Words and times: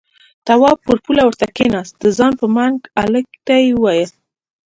تواب 0.47 0.77
پر 0.85 0.97
پوله 1.03 1.23
ورته 1.25 1.45
کېناست، 1.57 1.93
د 2.03 2.05
ځان 2.17 2.31
په 2.41 2.45
منګ 2.55 2.77
هلک 3.03 3.27
ته 3.45 3.53
يې 3.61 3.69
وويل: 3.75 4.11